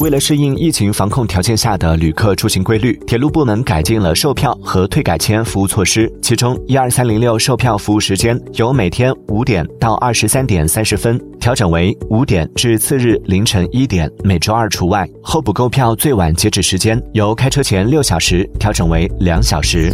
[0.00, 19.90] 为了适应疫情防控条件下的旅客出行规律铁路部门改进了售票和退改签服务措施其中一二三零六售票服务时间由每天五点到二十三点三十分调整为五点至次日凌晨一点每周二除外候补购票最晚截止时间由开车前六小时调整为两小时。